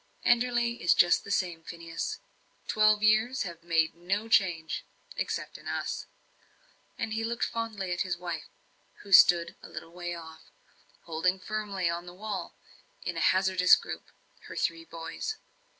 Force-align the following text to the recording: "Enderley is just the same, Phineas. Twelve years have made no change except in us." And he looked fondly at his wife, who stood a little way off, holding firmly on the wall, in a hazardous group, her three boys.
"Enderley 0.25 0.81
is 0.81 0.95
just 0.95 1.23
the 1.23 1.29
same, 1.29 1.61
Phineas. 1.63 2.21
Twelve 2.67 3.03
years 3.03 3.43
have 3.43 3.63
made 3.63 3.93
no 3.93 4.27
change 4.27 4.83
except 5.15 5.59
in 5.59 5.67
us." 5.67 6.07
And 6.97 7.13
he 7.13 7.23
looked 7.23 7.45
fondly 7.45 7.91
at 7.91 8.01
his 8.01 8.17
wife, 8.17 8.49
who 9.03 9.11
stood 9.11 9.55
a 9.61 9.69
little 9.69 9.91
way 9.91 10.15
off, 10.15 10.49
holding 11.03 11.39
firmly 11.39 11.87
on 11.87 12.07
the 12.07 12.15
wall, 12.15 12.55
in 13.03 13.15
a 13.15 13.19
hazardous 13.19 13.75
group, 13.75 14.09
her 14.47 14.55
three 14.55 14.85
boys. 14.85 15.37